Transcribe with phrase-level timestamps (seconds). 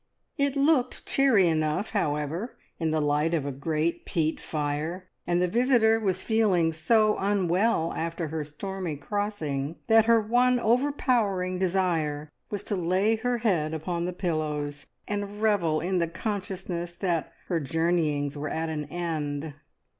[0.35, 5.47] It looked cheery enough, however, in the light of a great peat fire, and the
[5.47, 12.63] visitor was feeling so unwell after her stormy crossing that her one overpowering desire was
[12.63, 18.35] to lay her head upon the pillows, and revel in the consciousness that her journeyings
[18.35, 19.53] were at an end.